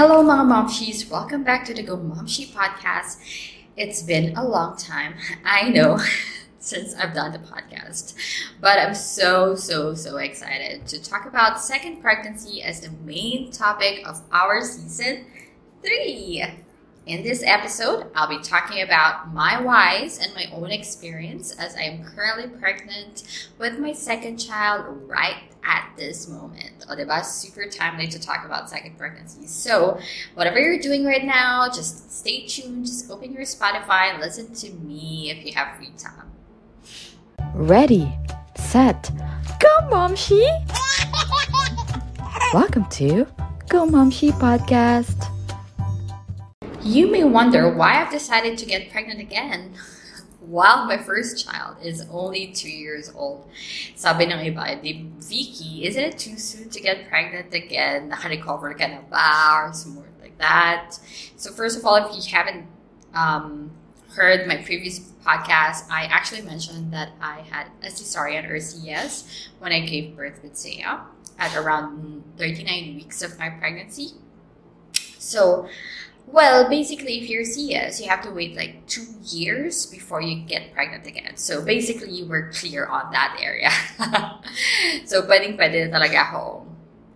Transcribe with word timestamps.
Hello 0.00 0.24
mga 0.24 0.48
momshies! 0.48 1.04
Welcome 1.10 1.44
back 1.44 1.62
to 1.66 1.74
the 1.74 1.82
Go 1.82 1.98
Momshi 1.98 2.48
podcast. 2.48 3.20
It's 3.76 4.00
been 4.00 4.32
a 4.34 4.40
long 4.42 4.78
time, 4.78 5.12
I 5.44 5.68
know, 5.68 6.00
since 6.58 6.94
I've 6.94 7.12
done 7.12 7.32
the 7.32 7.44
podcast, 7.44 8.16
but 8.62 8.78
I'm 8.78 8.94
so, 8.94 9.54
so, 9.54 9.92
so 9.92 10.16
excited 10.16 10.88
to 10.88 11.04
talk 11.04 11.26
about 11.26 11.60
second 11.60 12.00
pregnancy 12.00 12.62
as 12.62 12.80
the 12.80 12.88
main 13.04 13.52
topic 13.52 14.00
of 14.08 14.22
our 14.32 14.64
season 14.64 15.26
three. 15.82 16.48
In 17.10 17.24
this 17.24 17.42
episode, 17.44 18.06
I'll 18.14 18.28
be 18.28 18.38
talking 18.38 18.82
about 18.82 19.34
my 19.34 19.60
whys 19.60 20.20
and 20.20 20.32
my 20.32 20.46
own 20.52 20.70
experience 20.70 21.50
as 21.58 21.74
I 21.74 21.80
am 21.80 22.04
currently 22.04 22.46
pregnant 22.46 23.48
with 23.58 23.80
my 23.80 23.92
second 23.92 24.36
child 24.36 24.84
right 25.08 25.42
at 25.64 25.90
this 25.96 26.28
moment. 26.28 26.86
Oh, 26.88 26.92
o, 26.92 26.96
diba? 26.96 27.24
Super 27.24 27.66
timely 27.66 28.06
to 28.06 28.20
talk 28.20 28.44
about 28.44 28.70
second 28.70 28.96
pregnancy. 28.96 29.48
So, 29.48 29.98
whatever 30.34 30.60
you're 30.60 30.78
doing 30.78 31.04
right 31.04 31.24
now, 31.24 31.68
just 31.68 32.16
stay 32.16 32.46
tuned. 32.46 32.86
Just 32.86 33.10
open 33.10 33.32
your 33.32 33.42
Spotify 33.42 34.12
and 34.12 34.20
listen 34.20 34.54
to 34.54 34.70
me 34.70 35.32
if 35.32 35.44
you 35.44 35.52
have 35.54 35.76
free 35.78 35.90
time. 35.98 36.30
Ready, 37.54 38.08
set, 38.54 39.10
go, 39.58 39.68
Momshi! 39.90 40.46
Welcome 42.54 42.84
to 42.90 43.26
Go 43.68 43.84
Momshi 43.84 44.30
Podcast. 44.30 45.29
You 46.82 47.10
may 47.10 47.24
wonder 47.24 47.68
why 47.68 48.00
I've 48.00 48.10
decided 48.10 48.56
to 48.58 48.64
get 48.64 48.90
pregnant 48.90 49.20
again 49.20 49.74
while 50.40 50.86
my 50.86 50.96
first 50.96 51.44
child 51.44 51.76
is 51.82 52.06
only 52.10 52.46
two 52.46 52.70
years 52.70 53.12
old. 53.14 53.50
Sabi 53.94 54.24
ng 54.24 54.40
iba, 54.40 54.80
di, 54.80 55.12
Vicky, 55.20 55.84
isn't 55.84 56.02
it 56.02 56.18
too 56.18 56.38
soon 56.38 56.70
to 56.70 56.80
get 56.80 57.06
pregnant 57.08 57.52
again? 57.52 58.08
Naka-recover 58.08 58.72
ka 58.74 58.86
na 58.86 59.04
ba? 59.12 59.68
Or 59.68 59.72
something 59.74 60.08
like 60.22 60.38
that. 60.38 60.96
So 61.36 61.52
first 61.52 61.76
of 61.76 61.84
all, 61.84 61.96
if 61.96 62.16
you 62.16 62.24
haven't 62.32 62.64
um, 63.12 63.72
heard 64.16 64.48
my 64.48 64.56
previous 64.56 65.00
podcast, 65.20 65.84
I 65.92 66.08
actually 66.08 66.42
mentioned 66.48 66.94
that 66.94 67.12
I 67.20 67.44
had 67.44 67.68
a 67.84 67.92
cesarean 67.92 68.48
or 68.48 68.58
CS 68.58 69.50
when 69.58 69.70
I 69.72 69.84
gave 69.84 70.16
birth 70.16 70.40
with 70.42 70.56
Saya 70.56 71.04
at 71.38 71.54
around 71.54 72.24
39 72.38 72.96
weeks 72.96 73.20
of 73.20 73.38
my 73.38 73.50
pregnancy. 73.50 74.16
So 75.18 75.68
well, 76.32 76.68
basically, 76.68 77.18
if 77.18 77.28
you're 77.28 77.44
CS, 77.44 78.00
you 78.00 78.08
have 78.08 78.22
to 78.22 78.30
wait 78.30 78.56
like 78.56 78.86
two 78.86 79.06
years 79.24 79.86
before 79.86 80.22
you 80.22 80.42
get 80.42 80.72
pregnant 80.72 81.06
again. 81.06 81.36
So 81.36 81.64
basically, 81.64 82.10
you 82.10 82.26
were 82.26 82.50
clear 82.52 82.86
on 82.86 83.10
that 83.12 83.38
area. 83.40 83.70
so 85.06 85.22
pwedeng 85.26 85.58
pwede 85.58 85.90
talaga 85.90 86.30
ako 86.30 86.66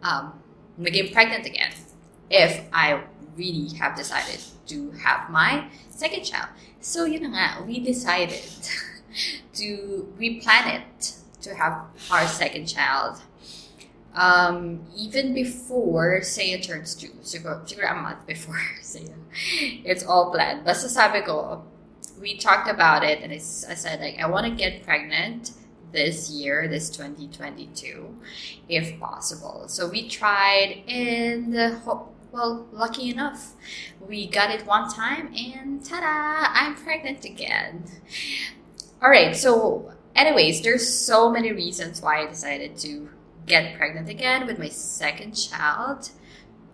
um, 0.03 0.33
maging 0.79 1.13
pregnant 1.13 1.47
again 1.47 1.71
if 2.31 2.67
I 2.73 3.03
really 3.37 3.75
have 3.79 3.97
decided 3.97 4.43
to 4.67 4.91
have 5.03 5.31
my 5.31 5.69
second 5.91 6.25
child. 6.25 6.49
So 6.81 7.05
yun 7.05 7.31
nga, 7.35 7.63
we 7.67 7.81
decided 7.81 8.43
to, 9.59 10.13
we 10.19 10.41
planned 10.41 10.83
it 10.83 11.15
to 11.43 11.55
have 11.55 11.87
our 12.11 12.27
second 12.27 12.67
child 12.67 13.23
um, 14.15 14.87
even 14.97 15.35
before 15.35 16.23
Saya 16.23 16.61
turns 16.61 16.95
two, 16.95 17.11
siguro, 17.23 17.67
siguro 17.67 17.91
a 17.91 17.95
month 17.95 18.27
before 18.27 18.61
Saya, 18.83 19.15
it's 19.85 20.05
all 20.05 20.31
planned. 20.31 20.65
Basta 20.65 20.89
sabi 20.89 21.23
ko, 21.23 21.65
we 22.21 22.39
talked 22.39 22.69
about 22.69 23.03
it 23.03 23.21
and 23.23 23.33
I 23.33 23.39
said 23.39 24.01
like, 24.01 24.19
I 24.21 24.27
want 24.27 24.47
to 24.47 24.53
get 24.53 24.85
pregnant 24.85 25.53
this 25.93 26.31
year, 26.31 26.69
this 26.69 26.91
2022, 26.91 28.17
if 28.69 28.99
possible. 29.01 29.65
So 29.69 29.89
we 29.89 30.09
tried 30.09 30.83
and 30.89 31.55
well, 32.35 32.67
lucky 32.73 33.11
enough, 33.11 33.55
we 34.01 34.27
got 34.27 34.51
it 34.51 34.67
one 34.67 34.91
time 34.91 35.33
and 35.35 35.85
ta-da, 35.85 36.51
I'm 36.53 36.75
pregnant 36.75 37.25
again. 37.25 37.85
All 39.01 39.09
right, 39.09 39.37
so 39.37 39.93
anyways, 40.17 40.63
there's 40.63 40.89
so 40.89 41.31
many 41.31 41.53
reasons 41.53 42.03
why 42.03 42.23
I 42.23 42.27
decided 42.27 42.77
to 42.79 43.09
get 43.47 43.77
pregnant 43.77 44.09
again 44.09 44.47
with 44.47 44.59
my 44.59 44.69
second 44.69 45.33
child, 45.33 46.11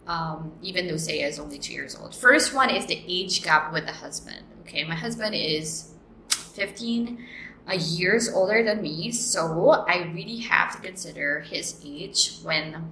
um, 0.06 0.52
even 0.62 0.86
though 0.86 0.96
Saya 0.96 1.26
is 1.26 1.38
only 1.38 1.58
two 1.58 1.72
years 1.72 1.96
old. 1.96 2.14
First 2.14 2.54
one 2.54 2.70
is 2.70 2.86
the 2.86 3.02
age 3.06 3.42
gap 3.42 3.72
with 3.72 3.86
the 3.86 3.92
husband. 3.92 4.44
Okay, 4.62 4.84
my 4.84 4.94
husband 4.94 5.34
is 5.34 5.94
15 6.30 7.24
uh, 7.68 7.74
years 7.74 8.28
older 8.32 8.62
than 8.62 8.82
me, 8.82 9.10
so 9.12 9.84
I 9.88 10.10
really 10.14 10.38
have 10.38 10.76
to 10.76 10.82
consider 10.82 11.40
his 11.40 11.80
age 11.84 12.38
when 12.42 12.90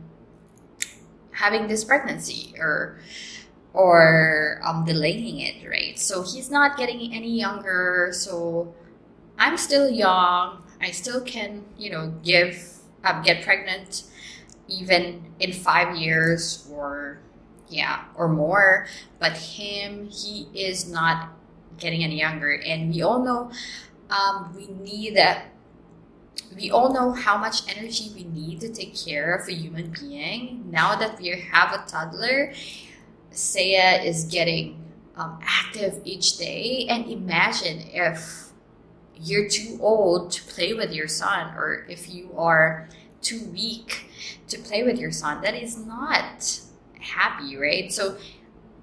having 1.33 1.69
this 1.69 1.84
pregnancy 1.84 2.55
or 2.59 3.00
or 3.75 4.60
um, 4.65 4.84
delaying 4.84 5.41
it, 5.41 5.69
right? 5.69 5.99
So 5.99 6.22
he's 6.22 6.50
not 6.50 6.77
getting 6.77 7.15
any 7.15 7.39
younger, 7.39 8.10
so 8.12 8.75
I'm 9.39 9.56
still 9.56 9.89
young. 9.89 10.62
I 10.81 10.91
still 10.91 11.21
can, 11.21 11.65
you 11.77 11.91
know, 11.91 12.15
give 12.25 12.78
um, 13.04 13.22
get 13.22 13.42
pregnant 13.44 14.04
even 14.69 15.25
in 15.41 15.53
five 15.53 15.97
years 15.97 16.69
or 16.72 17.20
yeah 17.69 18.04
or 18.14 18.28
more. 18.28 18.86
But 19.19 19.36
him 19.36 20.09
he 20.09 20.48
is 20.54 20.91
not 20.91 21.31
getting 21.78 22.03
any 22.04 22.19
younger. 22.19 22.53
And 22.53 22.92
we 22.92 23.03
all 23.03 23.25
know 23.25 23.50
um, 24.10 24.54
we 24.56 24.66
need 24.69 25.16
that 25.16 25.47
we 26.56 26.70
all 26.70 26.92
know 26.92 27.12
how 27.12 27.36
much 27.36 27.69
energy 27.69 28.10
we 28.14 28.25
need 28.25 28.60
to 28.60 28.72
take 28.72 28.97
care 28.97 29.34
of 29.34 29.48
a 29.48 29.53
human 29.53 29.91
being. 29.91 30.70
Now 30.70 30.97
that 30.97 31.20
we 31.20 31.28
have 31.28 31.72
a 31.72 31.84
toddler 31.86 32.53
Saya 33.30 34.03
is 34.03 34.25
getting 34.25 34.82
um, 35.16 35.38
active 35.42 36.00
each 36.04 36.38
day. 36.38 36.86
And 36.88 37.06
imagine 37.10 37.82
if 37.92 38.47
you're 39.21 39.49
too 39.49 39.79
old 39.81 40.31
to 40.33 40.43
play 40.45 40.73
with 40.75 40.93
your 40.93 41.09
son 41.09 41.55
or 41.56 41.87
if 41.89 42.09
you 42.09 42.31
are 42.37 42.89
too 43.23 43.45
weak 43.53 44.06
to 44.49 44.59
play 44.59 44.83
with 44.83 44.99
your 44.99 45.11
son 45.11 45.41
that 45.43 45.55
is 45.55 45.77
not 45.77 46.61
happy 47.01 47.57
right? 47.57 47.93
So 47.93 48.17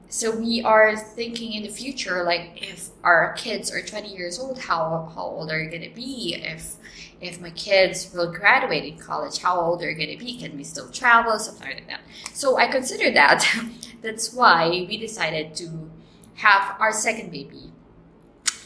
so 0.07 0.33
we 0.33 0.61
are 0.61 0.95
thinking 0.95 1.53
in 1.53 1.63
the 1.63 1.69
future 1.69 2.23
like 2.23 2.51
if 2.55 2.89
our 3.03 3.33
kids 3.33 3.71
are 3.71 3.81
20 3.81 4.09
years 4.09 4.39
old 4.39 4.59
how 4.59 5.11
how 5.13 5.23
old 5.23 5.51
are 5.51 5.61
you 5.61 5.69
going 5.69 5.89
to 5.89 5.95
be? 5.95 6.35
If 6.35 6.75
if 7.21 7.39
my 7.39 7.49
kids 7.51 8.11
will 8.13 8.31
graduate 8.31 8.85
in 8.85 8.97
college 8.99 9.39
how 9.39 9.59
old 9.59 9.81
are 9.81 9.89
you 9.89 9.97
going 9.97 10.17
to 10.17 10.23
be? 10.23 10.37
Can 10.37 10.57
we 10.57 10.63
still 10.63 10.89
travel? 10.89 11.37
Something 11.39 11.75
like 11.75 11.87
that. 11.87 12.01
So 12.33 12.57
i 12.57 12.67
consider 12.67 13.11
that. 13.13 13.45
That's 14.01 14.33
why 14.33 14.69
we 14.69 14.97
decided 14.97 15.55
to 15.55 15.89
have 16.35 16.75
our 16.79 16.91
second 16.91 17.31
baby 17.31 17.71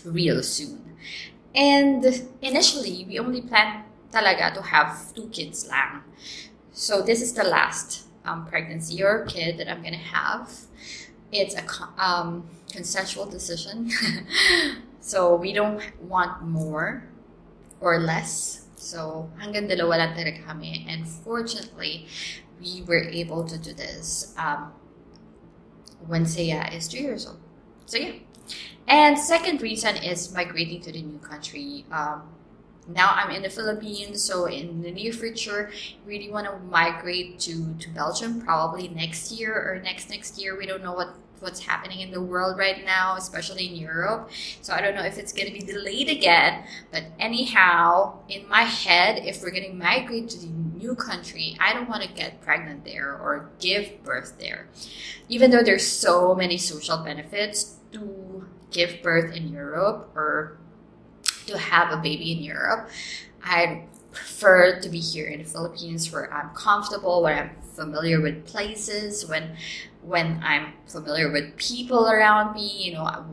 real 0.04 0.44
soon 0.44 0.90
and 1.56 2.06
initially, 2.42 3.06
we 3.08 3.20
only 3.20 3.42
planned 3.42 3.84
talaga 4.12 4.54
to 4.54 4.62
have 4.62 5.14
two 5.14 5.30
kids 5.30 5.68
lang. 5.68 6.04
So 6.72 7.02
this 7.02 7.22
is 7.22 7.34
the 7.34 7.44
last 7.44 8.08
um, 8.26 8.46
pregnancy 8.46 9.04
or 9.04 9.26
kid 9.26 9.58
that 9.58 9.70
I'm 9.70 9.84
gonna 9.84 9.98
have. 9.98 10.52
It's 11.32 11.56
a 11.56 11.64
um, 11.98 12.48
consensual 12.72 13.26
decision. 13.26 13.90
so 15.02 15.36
we 15.36 15.54
don't 15.54 15.82
want 16.02 16.44
more 16.44 17.04
or 17.82 18.00
less. 18.00 18.66
So 18.76 19.30
hanggang 19.38 19.70
dalawa 19.70 20.08
lang 20.08 20.12
talaga 20.16 20.46
kami. 20.46 20.86
And 20.90 21.08
fortunately, 21.08 22.08
we 22.62 22.84
were 22.86 23.04
able 23.04 23.44
to 23.46 23.58
do 23.58 23.74
this 23.74 24.34
um, 24.38 24.74
when 26.08 26.26
Saya 26.26 26.70
is 26.74 26.88
two 26.88 27.02
years 27.02 27.28
old. 27.28 27.40
So 27.86 27.98
yeah. 27.98 28.29
And 28.88 29.18
second 29.18 29.62
reason 29.62 29.96
is 29.98 30.34
migrating 30.34 30.82
to 30.82 30.92
the 30.92 31.02
new 31.02 31.20
country. 31.20 31.86
Um, 31.92 32.24
now 32.88 33.12
I'm 33.14 33.30
in 33.30 33.44
the 33.44 33.50
Philippines, 33.50 34.24
so 34.24 34.46
in 34.46 34.82
the 34.82 34.92
near 34.92 35.14
future, 35.14 35.72
really 36.06 36.32
want 36.32 36.48
to 36.48 36.58
migrate 36.66 37.40
to, 37.42 37.76
to 37.76 37.90
Belgium 37.90 38.42
probably 38.42 38.88
next 38.88 39.32
year 39.32 39.54
or 39.54 39.80
next 39.84 40.10
next 40.10 40.42
year. 40.42 40.58
We 40.58 40.66
don't 40.66 40.84
know 40.84 40.94
what 40.94 41.14
what's 41.42 41.62
happening 41.62 42.02
in 42.02 42.12
the 42.12 42.22
world 42.22 42.58
right 42.58 42.84
now, 42.86 43.16
especially 43.16 43.68
in 43.68 43.76
Europe. 43.76 44.30
So 44.62 44.74
I 44.74 44.82
don't 44.82 44.96
know 44.96 45.04
if 45.04 45.18
it's 45.18 45.32
going 45.32 45.48
to 45.48 45.54
be 45.54 45.60
delayed 45.60 46.10
again. 46.10 46.64
But 46.92 47.06
anyhow, 47.18 48.20
in 48.28 48.48
my 48.50 48.64
head, 48.64 49.24
if 49.26 49.42
we're 49.42 49.52
going 49.52 49.72
to 49.72 49.74
migrate 49.74 50.30
to 50.30 50.40
the 50.40 50.48
new 50.48 50.96
country, 50.96 51.56
I 51.60 51.74
don't 51.74 51.90
want 51.90 52.04
to 52.04 52.10
get 52.10 52.42
pregnant 52.42 52.86
there 52.86 53.12
or 53.12 53.50
give 53.60 54.04
birth 54.04 54.38
there. 54.40 54.68
Even 55.28 55.52
though 55.52 55.64
there's 55.64 55.86
so 55.86 56.36
many 56.36 56.58
social 56.58 56.98
benefits 56.98 57.76
to 57.92 58.46
give 58.72 59.02
birth 59.02 59.36
in 59.36 59.50
Europe 59.50 60.12
or 60.16 60.58
to 61.48 61.58
have 61.58 61.92
a 61.92 61.98
baby 61.98 62.32
in 62.32 62.44
Europe. 62.44 62.90
I 63.44 63.86
prefer 64.12 64.80
to 64.82 64.90
be 64.90 65.00
here 65.00 65.28
in 65.28 65.40
the 65.40 65.46
Philippines 65.46 66.12
where 66.12 66.32
I'm 66.34 66.50
comfortable, 66.56 67.22
where 67.22 67.36
I'm 67.36 67.52
familiar 67.74 68.22
with 68.22 68.46
places, 68.46 69.26
when 69.26 69.56
when 70.02 70.42
I'm 70.44 70.74
familiar 70.88 71.32
with 71.32 71.58
people 71.58 72.10
around 72.10 72.56
me, 72.56 72.86
you 72.86 72.94
know, 72.94 73.26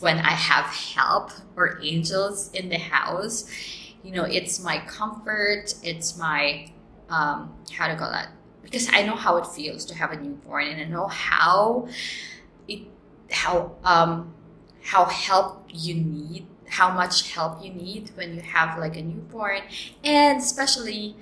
when 0.00 0.18
I 0.18 0.30
have 0.30 0.66
help 0.66 1.30
or 1.56 1.78
angels 1.82 2.50
in 2.52 2.68
the 2.68 2.78
house. 2.78 3.48
You 4.02 4.12
know, 4.12 4.24
it's 4.24 4.62
my 4.62 4.80
comfort, 4.80 5.74
it's 5.82 6.18
my 6.18 6.68
um, 7.08 7.54
how 7.72 7.88
to 7.88 7.96
call 7.96 8.10
that? 8.10 8.28
because 8.74 8.88
I 8.92 9.02
know 9.02 9.14
how 9.14 9.36
it 9.36 9.46
feels 9.46 9.84
to 9.84 9.94
have 9.94 10.10
a 10.10 10.16
newborn, 10.16 10.66
and 10.66 10.80
I 10.80 10.84
know 10.84 11.06
how 11.06 11.86
it 12.66 12.80
how 13.30 13.72
um 13.84 14.34
how 14.82 15.04
help 15.06 15.66
you 15.72 15.94
need 15.94 16.46
how 16.68 16.90
much 16.92 17.32
help 17.32 17.62
you 17.62 17.72
need 17.72 18.10
when 18.16 18.34
you 18.34 18.40
have 18.40 18.78
like 18.78 18.96
a 18.96 19.02
newborn 19.02 19.60
and 20.02 20.38
especially 20.40 21.16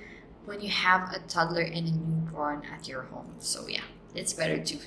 when 0.45 0.59
you 0.61 0.69
have 0.69 1.13
a 1.13 1.19
toddler 1.27 1.61
and 1.61 1.87
a 1.87 1.91
newborn 1.91 2.63
at 2.73 2.87
your 2.87 3.03
home. 3.03 3.35
So 3.39 3.67
yeah 3.67 3.81
it's 4.15 4.33
better 4.33 4.59
to 4.63 4.77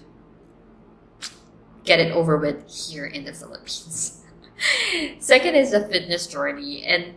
get 1.85 2.01
it 2.01 2.13
over 2.13 2.37
with 2.37 2.69
here 2.69 3.07
in 3.07 3.25
the 3.25 3.33
philippines. 3.33 4.23
Second 5.19 5.55
is 5.55 5.71
the 5.71 5.87
fitness 5.89 6.27
journey 6.27 6.83
and 6.85 7.15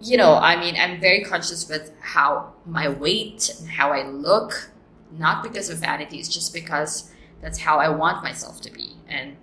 you 0.00 0.16
know 0.16 0.34
i 0.34 0.58
mean 0.58 0.74
i'm 0.76 1.00
very 1.00 1.22
conscious 1.22 1.68
with 1.68 1.92
how 2.00 2.52
my 2.66 2.88
weight 2.88 3.50
and 3.60 3.68
how 3.68 3.92
i 3.92 4.04
look 4.06 4.70
not 5.12 5.42
because 5.42 5.68
of 5.70 5.78
vanity 5.78 6.18
it's 6.18 6.28
just 6.28 6.52
because 6.52 7.11
that's 7.42 7.58
how 7.58 7.78
i 7.78 7.88
want 7.88 8.22
myself 8.22 8.60
to 8.62 8.70
be. 8.70 8.96
And 9.08 9.36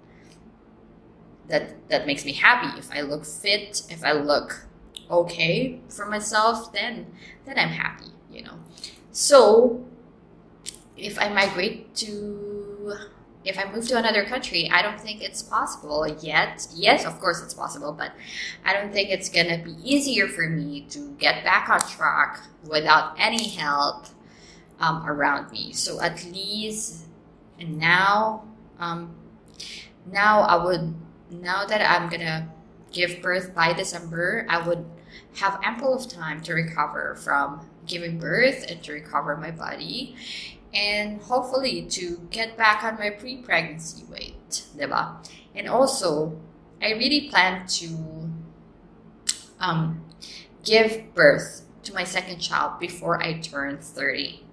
that 1.48 1.90
that 1.90 2.08
makes 2.08 2.26
me 2.26 2.34
happy. 2.34 2.78
If 2.80 2.92
i 2.92 3.02
look 3.02 3.26
fit 3.26 3.84
if 3.90 4.04
i 4.04 4.14
look 4.14 4.66
okay 5.12 5.80
for 5.90 6.06
myself 6.06 6.72
then 6.72 7.08
then 7.46 7.58
i'm 7.60 7.70
happy 7.70 8.12
you 8.32 8.44
know. 8.44 8.60
So 9.12 9.86
if 10.98 11.20
i 11.20 11.30
migrate 11.30 11.96
to 11.96 12.94
if 13.46 13.58
i 13.58 13.72
move 13.72 13.88
to 13.88 13.98
another 13.98 14.26
country 14.26 14.70
i 14.72 14.82
don't 14.82 15.00
think 15.00 15.22
it's 15.22 15.42
possible 15.42 16.08
yet. 16.22 16.68
Yes 16.76 17.06
of 17.06 17.20
course 17.20 17.42
it's 17.42 17.54
possible 17.54 17.92
but 17.92 18.12
i 18.66 18.74
don't 18.74 18.94
think 18.94 19.10
it's 19.10 19.30
gonna 19.30 19.58
be 19.58 19.76
easier 19.84 20.28
for 20.28 20.48
me 20.50 20.82
to 20.90 21.12
get 21.20 21.44
back 21.44 21.70
on 21.70 21.80
track 21.80 22.42
without 22.68 23.16
any 23.18 23.48
help 23.50 24.06
um, 24.80 25.06
around 25.06 25.52
me. 25.52 25.74
So 25.74 26.02
at 26.02 26.24
least 26.26 27.06
and 27.60 27.78
now 27.78 28.44
um, 28.80 29.16
now 30.12 30.42
i 30.42 30.56
would 30.56 30.94
now 31.32 31.66
that 31.66 31.82
I'm 31.82 32.10
gonna 32.10 32.50
give 32.92 33.22
birth 33.22 33.54
by 33.54 33.74
December, 33.74 34.46
I 34.50 34.68
would 34.68 34.86
have 35.38 35.60
ample 35.64 35.94
of 35.94 36.08
time 36.08 36.42
to 36.42 36.54
recover 36.54 37.16
from 37.16 37.68
giving 37.86 38.20
birth 38.20 38.66
and 38.70 38.82
to 38.84 38.94
recover 38.94 39.38
my 39.38 39.52
body 39.52 40.16
and 40.74 41.22
hopefully 41.22 41.84
to 41.84 42.28
get 42.30 42.58
back 42.58 42.84
on 42.84 42.98
my 43.00 43.10
pre-pregnancy 43.10 44.06
weight, 44.06 44.66
diba? 44.78 45.28
And 45.56 45.68
also, 45.68 46.40
I 46.82 46.92
really 46.92 47.30
plan 47.30 47.66
to 47.68 48.30
um, 49.60 50.06
give 50.64 51.14
birth 51.16 51.64
to 51.84 51.94
my 51.94 52.04
second 52.04 52.40
child 52.40 52.80
before 52.80 53.22
I 53.22 53.40
turn 53.40 53.80
30. 53.80 54.44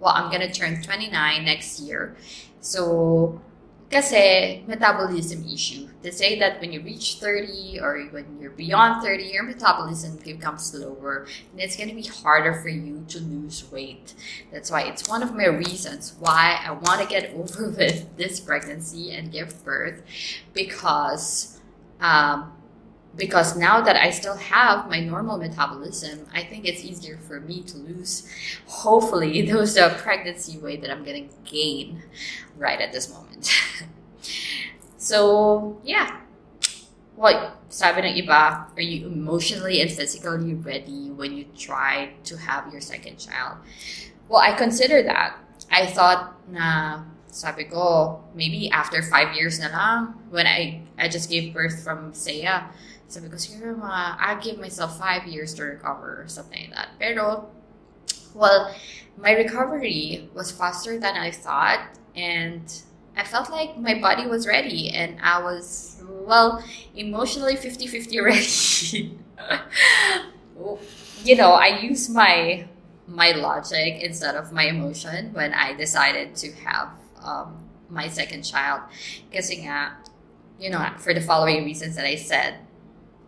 Well, 0.00 0.12
I'm 0.14 0.30
gonna 0.30 0.52
turn 0.52 0.82
29 0.82 1.44
next 1.44 1.80
year. 1.80 2.16
So 2.60 3.40
Kasi 3.88 4.64
metabolism 4.68 5.48
issue. 5.48 5.88
They 6.02 6.10
say 6.10 6.38
that 6.40 6.60
when 6.60 6.72
you 6.72 6.82
reach 6.82 7.16
30 7.24 7.80
or 7.80 8.04
when 8.12 8.36
you're 8.38 8.52
beyond 8.52 9.02
30, 9.02 9.24
your 9.24 9.44
metabolism 9.44 10.20
becomes 10.22 10.76
slower 10.76 11.26
and 11.52 11.60
it's 11.60 11.74
to 11.76 11.86
be 11.94 12.02
harder 12.02 12.52
for 12.60 12.68
you 12.68 13.06
to 13.08 13.18
lose 13.18 13.64
weight. 13.72 14.12
That's 14.52 14.70
why 14.70 14.82
it's 14.82 15.08
one 15.08 15.22
of 15.22 15.34
my 15.34 15.46
reasons 15.46 16.14
why 16.20 16.60
I 16.62 16.72
want 16.72 17.00
to 17.00 17.08
get 17.08 17.32
over 17.34 17.70
with 17.70 18.14
this 18.18 18.40
pregnancy 18.40 19.10
and 19.12 19.32
give 19.32 19.64
birth 19.64 20.02
because 20.52 21.58
um, 21.98 22.52
because 23.18 23.56
now 23.56 23.80
that 23.80 23.96
I 23.96 24.10
still 24.10 24.36
have 24.36 24.88
my 24.88 25.00
normal 25.00 25.36
metabolism, 25.36 26.26
I 26.32 26.42
think 26.44 26.64
it's 26.64 26.84
easier 26.84 27.18
for 27.18 27.40
me 27.40 27.62
to 27.64 27.76
lose, 27.76 28.26
hopefully, 28.66 29.42
those 29.50 29.76
uh, 29.76 29.94
pregnancy 29.98 30.58
weight 30.58 30.80
that 30.82 30.90
I'm 30.90 31.04
going 31.04 31.28
to 31.28 31.34
gain 31.44 32.02
right 32.56 32.80
at 32.80 32.92
this 32.92 33.12
moment. 33.12 33.50
so, 34.96 35.80
yeah. 35.84 36.20
Well, 37.16 37.58
sabi 37.68 38.06
ng 38.06 38.14
iba, 38.26 38.70
are 38.70 38.80
you 38.80 39.08
emotionally 39.08 39.82
and 39.82 39.90
physically 39.90 40.54
ready 40.54 41.10
when 41.10 41.34
you 41.36 41.46
try 41.58 42.14
to 42.30 42.38
have 42.38 42.70
your 42.70 42.80
second 42.80 43.18
child? 43.18 43.58
Well, 44.28 44.40
I 44.40 44.52
consider 44.54 45.02
that. 45.02 45.34
I 45.66 45.86
thought 45.86 46.38
na 46.46 47.02
sabi 47.38 47.70
ko, 47.70 48.18
maybe 48.34 48.66
after 48.74 48.98
five 48.98 49.30
years 49.38 49.62
na 49.62 49.70
lang, 49.70 50.18
when 50.34 50.46
I, 50.46 50.82
I 50.98 51.06
just 51.06 51.30
gave 51.30 51.54
birth 51.54 51.86
from 51.86 52.10
Saya, 52.10 52.66
sabi 53.06 53.30
ko, 53.30 53.38
siguro 53.38 53.78
mga, 53.78 54.18
I'll 54.18 54.42
give 54.42 54.58
myself 54.58 54.98
five 54.98 55.22
years 55.30 55.54
to 55.54 55.62
recover 55.62 56.26
or 56.26 56.26
something 56.26 56.66
like 56.66 56.74
that. 56.74 56.88
Pero, 56.98 57.46
well, 58.34 58.74
my 59.14 59.38
recovery 59.38 60.28
was 60.34 60.50
faster 60.50 60.98
than 60.98 61.14
I 61.14 61.30
thought 61.30 61.94
and 62.18 62.66
I 63.14 63.22
felt 63.22 63.50
like 63.50 63.78
my 63.78 63.94
body 63.94 64.26
was 64.26 64.46
ready 64.46 64.90
and 64.90 65.22
I 65.22 65.38
was, 65.38 66.02
well, 66.02 66.62
emotionally 66.94 67.54
50-50 67.54 68.18
ready. 68.18 69.14
you 71.22 71.36
know, 71.38 71.54
I 71.54 71.78
use 71.78 72.10
my 72.10 72.66
my 73.08 73.32
logic 73.32 74.02
instead 74.02 74.36
of 74.36 74.52
my 74.52 74.64
emotion 74.64 75.32
when 75.32 75.54
I 75.54 75.72
decided 75.72 76.36
to 76.44 76.52
have 76.60 76.92
um, 77.22 77.68
my 77.88 78.08
second 78.08 78.42
child. 78.42 78.82
Kasi 79.32 79.64
nga, 79.64 79.96
you 80.58 80.70
know, 80.70 80.84
for 80.98 81.14
the 81.14 81.20
following 81.20 81.64
reasons 81.64 81.96
that 81.96 82.04
I 82.04 82.16
said, 82.16 82.58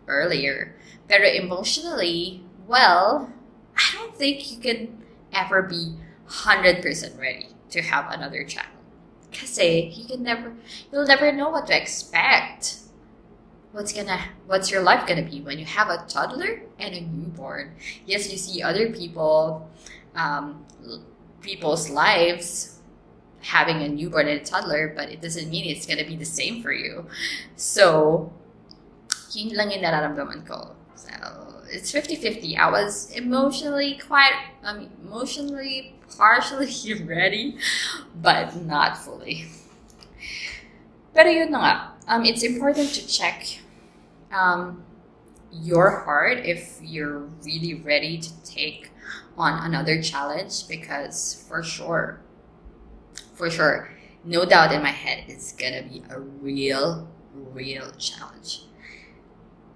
earlier. 0.07 0.75
Pero 1.07 1.25
emotionally, 1.25 2.43
well, 2.67 3.31
I 3.75 3.95
don't 3.95 4.15
think 4.15 4.51
you 4.51 4.59
can 4.59 5.03
ever 5.33 5.61
be 5.61 5.95
100% 6.27 7.19
ready 7.19 7.47
to 7.69 7.81
have 7.81 8.11
another 8.11 8.43
child. 8.43 8.67
Kasi 9.31 9.91
you 9.95 10.05
can 10.05 10.23
never, 10.23 10.53
you'll 10.91 11.07
never 11.07 11.31
know 11.31 11.49
what 11.49 11.67
to 11.67 11.75
expect. 11.75 12.77
What's 13.71 13.93
gonna, 13.93 14.19
what's 14.47 14.69
your 14.69 14.83
life 14.83 15.07
gonna 15.07 15.23
be 15.23 15.39
when 15.39 15.57
you 15.57 15.65
have 15.65 15.87
a 15.87 16.03
toddler 16.07 16.63
and 16.77 16.93
a 16.93 17.01
newborn? 17.01 17.75
Yes, 18.05 18.29
you 18.29 18.37
see 18.37 18.61
other 18.61 18.91
people, 18.91 19.69
um, 20.15 20.65
people's 21.39 21.89
lives 21.89 22.80
having 23.41 23.81
a 23.81 23.87
newborn 23.87 24.27
and 24.27 24.41
a 24.41 24.43
toddler, 24.43 24.93
but 24.95 25.09
it 25.09 25.21
doesn't 25.21 25.49
mean 25.49 25.65
it's 25.65 25.85
gonna 25.85 26.05
be 26.05 26.15
the 26.15 26.25
same 26.25 26.61
for 26.61 26.71
you. 26.71 27.05
So 27.55 28.31
yun 29.35 29.55
lang 29.55 29.71
yung 29.71 29.83
nararamdaman 29.83 30.45
ko. 30.47 30.75
So, 30.95 31.11
it's 31.71 31.91
50-50. 31.91 32.57
I 32.57 32.69
was 32.69 33.11
emotionally 33.11 33.99
quite, 34.05 34.35
emotionally 34.63 35.95
partially 36.17 36.93
ready, 37.07 37.57
but 38.15 38.55
not 38.55 38.97
fully. 38.97 39.47
Pero 41.13 41.27
yun 41.27 41.51
na 41.51 41.59
nga, 41.59 41.73
um, 42.07 42.23
it's 42.23 42.43
important 42.43 42.93
to 42.95 43.03
check 43.07 43.59
um, 44.31 44.83
your 45.51 46.07
heart 46.07 46.39
if 46.45 46.79
you're 46.79 47.27
really 47.43 47.75
ready 47.75 48.17
to 48.17 48.31
take 48.43 48.91
on 49.37 49.59
another 49.67 50.01
challenge 50.01 50.67
because 50.67 51.43
for 51.47 51.63
sure, 51.63 52.20
for 53.41 53.49
sure, 53.49 53.89
no 54.23 54.45
doubt 54.45 54.71
in 54.71 54.83
my 54.83 54.91
head, 54.91 55.23
it's 55.27 55.51
gonna 55.53 55.81
be 55.81 56.03
a 56.11 56.19
real, 56.19 57.09
real 57.33 57.91
challenge. 57.93 58.65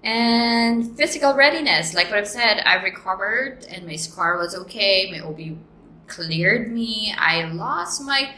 And 0.04 0.96
physical 0.96 1.34
readiness, 1.34 1.92
like 1.92 2.06
what 2.06 2.16
I've 2.16 2.28
said, 2.28 2.60
I've 2.64 2.84
recovered 2.84 3.66
and 3.68 3.84
my 3.84 3.96
scar 3.96 4.38
was 4.38 4.54
okay. 4.54 5.10
My 5.10 5.18
OB 5.18 5.58
cleared 6.06 6.72
me. 6.72 7.12
I 7.18 7.42
lost 7.46 8.02
my 8.02 8.34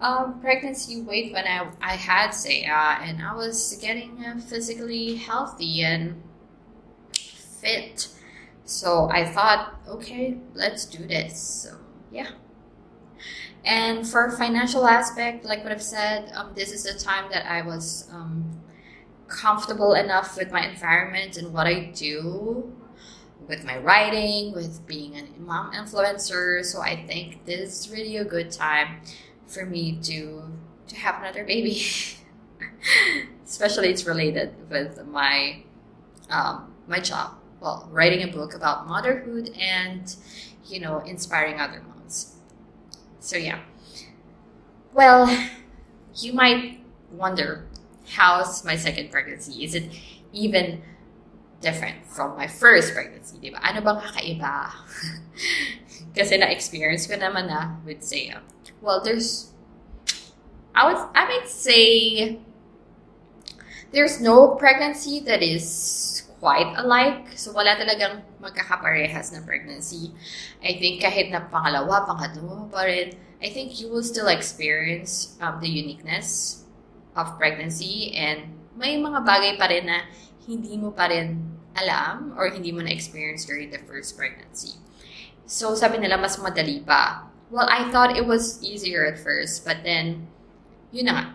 um, 0.00 0.40
pregnancy 0.40 1.02
weight 1.02 1.32
when 1.32 1.46
I, 1.46 1.68
I 1.80 1.94
had 1.94 2.32
Saya, 2.32 2.98
and 3.00 3.22
I 3.22 3.32
was 3.32 3.78
getting 3.80 4.24
uh, 4.24 4.40
physically 4.40 5.14
healthy 5.14 5.82
and 5.82 6.20
fit. 7.12 8.08
So 8.64 9.08
I 9.08 9.24
thought, 9.24 9.76
okay, 9.86 10.38
let's 10.52 10.84
do 10.84 11.06
this. 11.06 11.38
So 11.38 11.76
yeah. 12.10 12.30
And 13.64 14.06
for 14.06 14.30
financial 14.30 14.86
aspect, 14.86 15.44
like 15.44 15.62
what 15.62 15.72
I've 15.72 15.82
said, 15.82 16.30
um, 16.34 16.52
this 16.54 16.70
is 16.70 16.84
the 16.84 16.98
time 16.98 17.30
that 17.30 17.46
I 17.50 17.62
was 17.62 18.08
um, 18.12 18.60
comfortable 19.28 19.94
enough 19.94 20.36
with 20.36 20.52
my 20.52 20.66
environment 20.66 21.36
and 21.36 21.52
what 21.52 21.66
I 21.66 21.92
do 21.94 22.72
with 23.48 23.64
my 23.64 23.78
writing, 23.78 24.52
with 24.52 24.86
being 24.86 25.16
an 25.16 25.28
mom 25.38 25.72
influencer. 25.72 26.64
So 26.64 26.80
I 26.80 27.04
think 27.06 27.44
this 27.46 27.86
is 27.86 27.90
really 27.90 28.16
a 28.16 28.24
good 28.24 28.50
time 28.50 29.00
for 29.46 29.66
me 29.66 29.98
to 30.02 30.42
to 30.88 30.96
have 30.96 31.20
another 31.20 31.44
baby. 31.44 31.82
Especially 33.46 33.88
it's 33.88 34.06
related 34.06 34.54
with 34.70 35.06
my 35.06 35.62
um, 36.30 36.74
my 36.86 37.00
job. 37.00 37.34
Well, 37.60 37.88
writing 37.90 38.22
a 38.28 38.32
book 38.32 38.54
about 38.54 38.86
motherhood 38.86 39.50
and 39.58 40.14
you 40.66 40.80
know 40.80 40.98
inspiring 41.00 41.60
other 41.60 41.82
moms. 41.82 41.93
So 43.24 43.38
yeah. 43.38 43.60
Well, 44.92 45.24
you 46.14 46.34
might 46.34 46.84
wonder 47.10 47.64
how's 48.06 48.66
my 48.66 48.76
second 48.76 49.10
pregnancy? 49.10 49.64
Is 49.64 49.74
it 49.74 49.88
even 50.30 50.82
different 51.62 52.04
from 52.04 52.36
my 52.36 52.46
first 52.46 52.92
pregnancy, 52.92 53.40
di 53.40 53.48
ba? 53.48 53.64
Ano 53.64 53.80
bang 53.80 53.96
kakaiba? 53.96 54.76
Kasi 56.16 56.36
na-experience 56.36 57.08
ko 57.08 57.16
naman 57.16 57.48
na 57.48 57.80
with 57.88 58.04
Saya. 58.04 58.44
Um, 58.44 58.44
well, 58.84 59.00
there's, 59.00 59.56
I 60.76 60.84
would, 60.84 61.00
I 61.16 61.24
might 61.24 61.48
say, 61.48 62.38
there's 63.90 64.20
no 64.20 64.52
pregnancy 64.60 65.24
that 65.24 65.40
is 65.40 66.28
quite 66.44 66.76
alike. 66.76 67.32
So, 67.40 67.56
wala 67.56 67.72
talagang 67.72 68.20
magkakaparehas 68.36 69.32
na 69.32 69.40
pregnancy. 69.40 70.12
I 70.60 70.76
think 70.76 71.00
kahit 71.00 71.32
na 71.32 71.48
pangalawa, 71.48 72.04
pangatlo 72.04 72.68
pa 72.68 72.84
rin, 72.84 73.16
I 73.40 73.48
think 73.48 73.80
you 73.80 73.88
will 73.88 74.04
still 74.04 74.28
experience 74.28 75.40
um, 75.40 75.64
the 75.64 75.72
uniqueness 75.72 76.60
of 77.16 77.40
pregnancy 77.40 78.12
and 78.12 78.52
may 78.76 79.00
mga 79.00 79.24
bagay 79.24 79.56
pa 79.56 79.72
rin 79.72 79.88
na 79.88 80.04
hindi 80.44 80.76
mo 80.76 80.92
pa 80.92 81.08
rin 81.08 81.40
alam 81.80 82.36
or 82.36 82.52
hindi 82.52 82.76
mo 82.76 82.84
na-experience 82.84 83.48
during 83.48 83.72
the 83.72 83.80
first 83.88 84.12
pregnancy. 84.12 84.76
So, 85.48 85.72
sabi 85.72 85.96
nila, 85.96 86.20
mas 86.20 86.36
madali 86.36 86.84
pa. 86.84 87.24
Well, 87.48 87.72
I 87.72 87.88
thought 87.88 88.20
it 88.20 88.28
was 88.28 88.60
easier 88.60 89.08
at 89.08 89.16
first, 89.16 89.64
but 89.64 89.80
then, 89.80 90.28
yun 90.92 91.08
na 91.08 91.12
nga. 91.16 91.26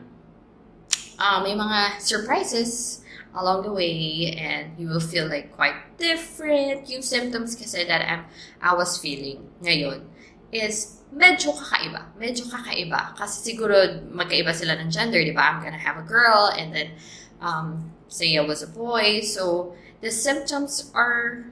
Uh, 1.18 1.40
may 1.42 1.58
mga 1.58 1.98
surprises 1.98 3.02
along 3.40 3.64
the 3.64 3.72
way 3.72 4.36
and 4.36 4.76
you 4.78 4.88
will 4.88 5.04
feel 5.04 5.28
like 5.28 5.56
quite 5.56 5.76
different. 5.98 6.90
Yung 6.92 7.02
symptoms 7.02 7.56
kasi 7.56 7.88
that 7.88 8.04
I'm, 8.04 8.28
I 8.62 8.76
was 8.76 9.00
feeling 9.00 9.48
ngayon 9.64 10.04
is 10.52 11.00
medyo 11.16 11.56
kakaiba. 11.56 12.12
Medyo 12.20 12.46
kakaiba. 12.52 13.16
Kasi 13.18 13.56
siguro 13.56 14.04
magkaiba 14.12 14.54
sila 14.54 14.78
ng 14.78 14.92
gender, 14.92 15.24
di 15.24 15.32
ba? 15.32 15.50
I'm 15.50 15.64
gonna 15.64 15.80
have 15.80 15.98
a 15.98 16.06
girl 16.06 16.52
and 16.54 16.76
then 16.76 16.94
um, 17.42 17.92
I 18.10 18.40
was 18.42 18.62
a 18.62 18.68
boy. 18.68 19.22
So, 19.22 19.76
the 20.02 20.12
symptoms 20.12 20.92
are 20.94 21.46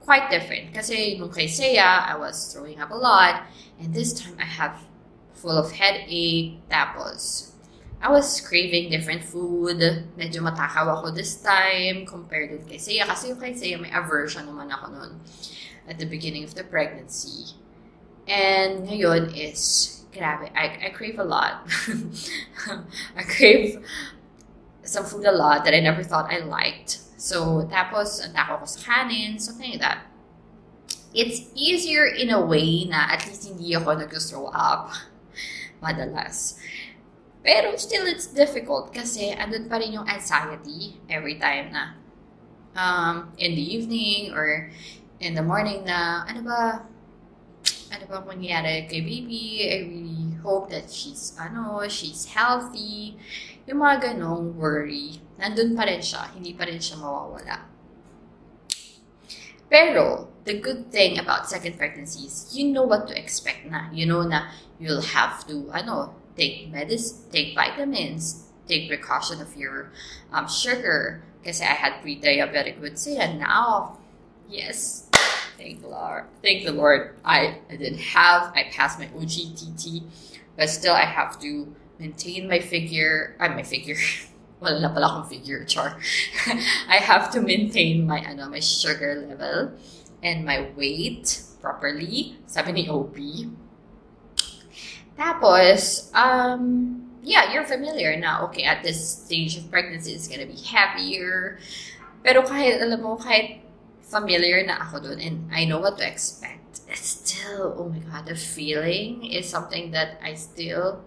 quite 0.00 0.30
different. 0.30 0.72
Kasi 0.72 1.18
nung 1.18 1.32
kay 1.32 1.46
Saya, 1.46 2.08
I 2.08 2.16
was 2.16 2.52
throwing 2.52 2.80
up 2.80 2.90
a 2.90 2.96
lot. 2.96 3.44
And 3.78 3.92
this 3.94 4.16
time, 4.16 4.36
I 4.40 4.48
have 4.48 4.80
full 5.34 5.56
of 5.56 5.72
headache. 5.72 6.58
Tapos, 6.72 7.52
I 8.00 8.10
was 8.10 8.40
craving 8.40 8.90
different 8.90 9.24
food. 9.24 9.82
Medyo 10.14 10.38
matakaw 10.38 11.02
ako 11.02 11.10
this 11.10 11.34
time 11.42 12.06
compared 12.06 12.54
with 12.54 12.70
kay 12.70 12.78
Saya. 12.78 13.02
Kasi 13.10 13.34
yung 13.34 13.40
kay 13.42 13.54
may 13.74 13.90
aversion 13.90 14.46
naman 14.46 14.70
ako 14.70 14.94
noon 14.94 15.12
at 15.90 15.98
the 15.98 16.06
beginning 16.06 16.46
of 16.46 16.54
the 16.54 16.62
pregnancy. 16.62 17.58
And 18.30 18.86
ngayon 18.86 19.34
is, 19.34 20.04
grabe, 20.14 20.52
I, 20.54 20.86
I 20.86 20.88
crave 20.94 21.18
a 21.18 21.26
lot. 21.26 21.66
I 23.18 23.22
crave 23.26 23.82
some 24.84 25.04
food 25.04 25.26
a 25.26 25.32
lot 25.32 25.64
that 25.64 25.74
I 25.74 25.80
never 25.80 26.04
thought 26.04 26.30
I 26.30 26.38
liked. 26.38 27.02
So, 27.18 27.66
tapos, 27.66 28.22
ang 28.22 28.36
ko 28.36 28.62
sa 28.62 28.78
kanin, 28.78 29.40
something 29.40 29.74
like 29.74 29.82
that. 29.82 30.06
It's 31.10 31.50
easier 31.56 32.06
in 32.06 32.30
a 32.30 32.38
way 32.38 32.84
na 32.84 33.10
at 33.10 33.26
least 33.26 33.48
hindi 33.48 33.74
ako 33.74 33.96
nag-throw 33.96 34.46
up 34.54 34.92
madalas. 35.82 36.58
Pero 37.48 37.72
still, 37.80 38.04
it's 38.04 38.28
difficult 38.28 38.92
kasi 38.92 39.32
andun 39.32 39.72
pa 39.72 39.80
rin 39.80 39.96
yung 39.96 40.04
anxiety 40.04 41.00
every 41.08 41.40
time 41.40 41.72
na 41.72 41.96
um, 42.76 43.32
in 43.40 43.56
the 43.56 43.64
evening 43.64 44.36
or 44.36 44.68
in 45.16 45.32
the 45.32 45.40
morning 45.40 45.80
na, 45.88 46.28
ano 46.28 46.44
ba, 46.44 46.84
ano 47.88 48.04
ba 48.04 48.20
mangyayari 48.20 48.84
kay 48.84 49.00
baby? 49.00 49.64
I 49.64 49.88
really 49.88 50.36
hope 50.44 50.68
that 50.68 50.92
she's, 50.92 51.32
ano, 51.40 51.88
she's 51.88 52.36
healthy. 52.36 53.16
Yung 53.64 53.80
mga 53.80 54.12
ganong 54.12 54.52
worry, 54.52 55.16
nandun 55.40 55.72
pa 55.72 55.88
rin 55.88 56.04
siya. 56.04 56.28
Hindi 56.36 56.52
pa 56.52 56.68
rin 56.68 56.84
siya 56.84 57.00
mawawala. 57.00 57.64
Pero, 59.72 60.28
the 60.44 60.60
good 60.60 60.92
thing 60.92 61.16
about 61.16 61.48
second 61.48 61.80
pregnancy 61.80 62.28
is 62.28 62.52
you 62.52 62.68
know 62.68 62.84
what 62.84 63.08
to 63.08 63.16
expect 63.16 63.64
na. 63.64 63.88
You 63.88 64.04
know 64.04 64.20
na 64.28 64.52
you'll 64.76 65.16
have 65.16 65.48
to, 65.48 65.72
ano, 65.72 66.12
take 66.38 66.70
medicine, 66.70 67.18
take 67.30 67.54
vitamins, 67.54 68.46
take 68.66 68.88
precaution 68.88 69.42
of 69.42 69.54
your 69.56 69.90
um, 70.32 70.48
sugar. 70.48 71.22
Kasi 71.44 71.64
I 71.64 71.74
had 71.74 72.00
pre-diabetic 72.00 72.80
with 72.80 72.98
and 73.08 73.40
Now, 73.40 73.98
yes, 74.48 75.10
thank 75.58 75.82
the 75.82 75.88
Lord. 75.88 76.24
Thank 76.42 76.64
the 76.64 76.72
Lord. 76.72 77.18
I, 77.24 77.58
I 77.68 77.76
didn't 77.76 78.00
have, 78.14 78.52
I 78.54 78.70
passed 78.70 78.98
my 78.98 79.06
OGTT, 79.06 80.04
but 80.56 80.68
still 80.70 80.94
I 80.94 81.04
have 81.04 81.40
to 81.40 81.74
maintain 81.98 82.48
my 82.48 82.60
figure, 82.60 83.36
uh, 83.40 83.48
my 83.48 83.62
figure, 83.62 83.96
wala 84.60 84.80
na 84.80 84.90
pala 84.90 85.06
akong 85.06 85.28
figure, 85.30 85.64
char. 85.64 85.98
I 86.88 86.98
have 86.98 87.30
to 87.32 87.40
maintain 87.40 88.06
my, 88.06 88.18
ano, 88.18 88.48
my 88.48 88.60
sugar 88.60 89.26
level 89.28 89.72
and 90.22 90.44
my 90.44 90.70
weight 90.76 91.42
properly. 91.62 92.36
Sabi 92.46 92.72
ni 92.72 92.88
OB. 92.88 93.14
Tapos, 95.18 96.14
um, 96.14 97.02
yeah, 97.26 97.52
you're 97.52 97.66
familiar 97.66 98.14
na, 98.16 98.46
okay, 98.46 98.62
at 98.62 98.86
this 98.86 99.02
stage 99.02 99.58
of 99.58 99.66
pregnancy, 99.70 100.14
it's 100.14 100.30
gonna 100.30 100.46
be 100.46 100.56
heavier. 100.56 101.58
Pero 102.22 102.46
kahit, 102.46 102.78
alam 102.78 103.02
mo, 103.02 103.18
kahit 103.18 103.58
familiar 104.06 104.62
na 104.62 104.78
ako 104.78 105.10
dun 105.10 105.18
and 105.18 105.50
I 105.50 105.66
know 105.66 105.82
what 105.82 105.98
to 105.98 106.06
expect, 106.06 106.86
it's 106.86 107.18
still, 107.18 107.74
oh 107.76 107.90
my 107.90 107.98
God, 108.06 108.30
the 108.30 108.38
feeling 108.38 109.26
is 109.26 109.50
something 109.50 109.90
that 109.90 110.22
I 110.22 110.38
still 110.38 111.02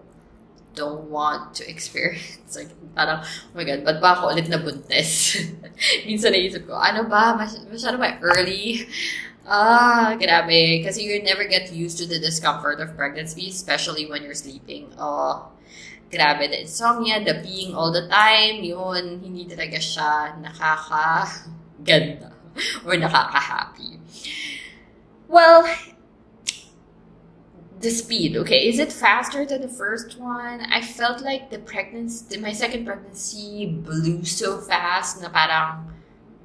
don't 0.76 1.08
want 1.08 1.56
to 1.56 1.68
experience. 1.68 2.38
Like, 2.52 2.68
parang, 2.92 3.24
oh 3.24 3.54
my 3.56 3.64
God, 3.64 3.80
ba't 3.80 3.96
ba 4.04 4.12
ako 4.12 4.36
ulit 4.36 4.44
nabuntis? 4.52 5.40
Minsan 6.06 6.36
naisip 6.36 6.68
ko, 6.68 6.76
ano 6.76 7.08
ba, 7.08 7.32
Mas 7.32 7.56
masyado 7.64 7.96
ba 7.96 8.20
early? 8.20 8.84
Ah, 9.46 10.14
grabe. 10.18 10.84
Kasi 10.84 11.02
you 11.02 11.22
never 11.22 11.44
get 11.44 11.72
used 11.72 11.98
to 11.98 12.06
the 12.06 12.18
discomfort 12.18 12.80
of 12.80 12.96
pregnancy, 12.96 13.48
especially 13.48 14.06
when 14.06 14.22
you're 14.22 14.38
sleeping. 14.38 14.94
Oh, 14.98 15.50
grabe. 16.10 16.48
The 16.50 16.62
insomnia, 16.62 17.24
the 17.24 17.34
peeing 17.42 17.74
all 17.74 17.90
the 17.92 18.06
time, 18.08 18.62
yun, 18.62 19.18
hindi 19.22 19.46
talaga 19.50 19.78
siya 19.82 20.38
nakaka-ganda 20.38 22.30
or 22.86 22.94
nakaka-happy. 22.94 23.98
Well, 25.26 25.66
the 27.80 27.90
speed, 27.90 28.36
okay, 28.36 28.68
is 28.68 28.78
it 28.78 28.92
faster 28.92 29.44
than 29.44 29.60
the 29.60 29.68
first 29.68 30.18
one? 30.20 30.60
I 30.70 30.80
felt 30.80 31.20
like 31.20 31.50
the 31.50 31.58
pregnancy, 31.58 32.38
my 32.38 32.52
second 32.52 32.86
pregnancy 32.86 33.66
blew 33.66 34.24
so 34.24 34.58
fast 34.58 35.20
na 35.20 35.28
parang, 35.28 35.90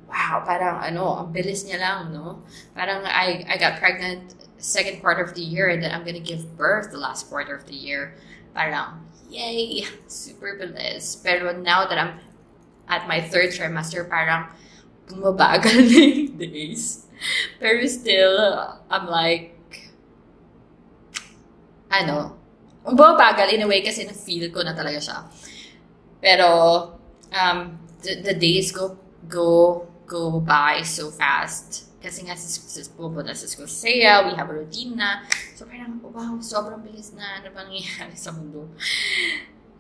wow, 0.08 0.44
parang 0.48 0.80
ano, 0.80 1.20
ang 1.24 1.30
bilis 1.36 1.68
niya 1.68 1.80
lang, 1.80 2.16
no? 2.16 2.44
Parang 2.74 3.04
I, 3.04 3.44
I 3.48 3.56
got 3.60 3.80
pregnant 3.80 4.36
second 4.58 5.00
quarter 5.00 5.22
of 5.22 5.36
the 5.36 5.44
year 5.44 5.70
and 5.70 5.84
then 5.84 5.92
I'm 5.92 6.04
gonna 6.04 6.24
give 6.24 6.58
birth 6.58 6.92
the 6.92 6.98
last 6.98 7.30
quarter 7.30 7.56
of 7.56 7.68
the 7.68 7.76
year. 7.76 8.16
Parang, 8.56 9.06
yay, 9.30 9.86
super 10.08 10.56
bilis. 10.58 11.20
Pero 11.22 11.52
now 11.52 11.86
that 11.86 12.00
I'm 12.00 12.20
at 12.88 13.08
my 13.08 13.22
third 13.22 13.52
trimester, 13.52 14.08
parang 14.08 14.48
bumabagal 15.08 15.76
na 15.92 16.00
yung 16.00 16.36
days. 16.40 17.08
Pero 17.60 17.84
still, 17.88 18.38
I'm 18.90 19.08
like, 19.08 19.56
ano, 21.92 22.36
bumabagal 22.84 23.52
in 23.52 23.64
a 23.64 23.68
way 23.68 23.84
kasi 23.84 24.08
na-feel 24.08 24.52
ko 24.52 24.64
na 24.64 24.76
talaga 24.76 25.00
siya. 25.00 25.18
Pero, 26.24 26.48
um, 27.32 27.58
the, 28.04 28.22
the 28.24 28.36
days 28.36 28.72
go, 28.72 28.98
go, 29.28 29.87
go 30.08 30.40
by 30.40 30.82
so 30.82 31.12
fast. 31.12 31.92
Kasi 32.00 32.24
nga, 32.24 32.40
sis, 32.40 32.88
pupunta 32.96 33.36
sa 33.36 33.46
saya, 33.68 34.24
we 34.24 34.32
have 34.40 34.48
a 34.48 34.56
routine 34.56 34.96
na. 34.96 35.28
So, 35.60 35.68
parang, 35.68 36.00
wow, 36.00 36.40
sobrang 36.40 36.80
bilis 36.80 37.12
na. 37.12 37.44
Ano 37.44 37.52
bang 37.52 37.68
nangyayari 37.68 38.16
sa 38.16 38.32
mundo? 38.32 38.72